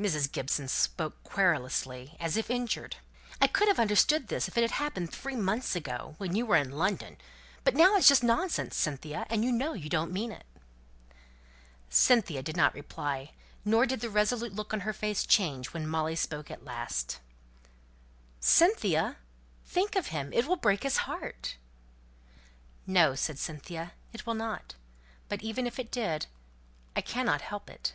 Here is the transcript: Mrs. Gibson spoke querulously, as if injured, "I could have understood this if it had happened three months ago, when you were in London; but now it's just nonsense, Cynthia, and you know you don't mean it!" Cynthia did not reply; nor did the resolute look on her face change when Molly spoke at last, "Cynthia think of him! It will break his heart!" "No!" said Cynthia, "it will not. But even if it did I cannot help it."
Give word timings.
Mrs. 0.00 0.32
Gibson 0.32 0.66
spoke 0.66 1.22
querulously, 1.24 2.16
as 2.18 2.38
if 2.38 2.48
injured, 2.48 2.96
"I 3.38 3.46
could 3.46 3.68
have 3.68 3.78
understood 3.78 4.28
this 4.28 4.48
if 4.48 4.56
it 4.56 4.62
had 4.62 4.70
happened 4.70 5.12
three 5.12 5.36
months 5.36 5.76
ago, 5.76 6.14
when 6.16 6.34
you 6.34 6.46
were 6.46 6.56
in 6.56 6.70
London; 6.70 7.18
but 7.64 7.74
now 7.74 7.94
it's 7.94 8.08
just 8.08 8.22
nonsense, 8.24 8.74
Cynthia, 8.76 9.26
and 9.28 9.44
you 9.44 9.52
know 9.52 9.74
you 9.74 9.90
don't 9.90 10.10
mean 10.10 10.32
it!" 10.32 10.46
Cynthia 11.90 12.42
did 12.42 12.56
not 12.56 12.72
reply; 12.72 13.32
nor 13.62 13.84
did 13.84 14.00
the 14.00 14.08
resolute 14.08 14.54
look 14.54 14.72
on 14.72 14.80
her 14.88 14.94
face 14.94 15.26
change 15.26 15.74
when 15.74 15.86
Molly 15.86 16.16
spoke 16.16 16.50
at 16.50 16.64
last, 16.64 17.18
"Cynthia 18.40 19.18
think 19.66 19.96
of 19.96 20.06
him! 20.06 20.32
It 20.32 20.46
will 20.46 20.56
break 20.56 20.82
his 20.82 20.96
heart!" 21.04 21.56
"No!" 22.86 23.14
said 23.14 23.38
Cynthia, 23.38 23.92
"it 24.14 24.24
will 24.26 24.30
not. 24.32 24.76
But 25.28 25.42
even 25.42 25.66
if 25.66 25.78
it 25.78 25.90
did 25.90 26.24
I 26.96 27.02
cannot 27.02 27.42
help 27.42 27.68
it." 27.68 27.92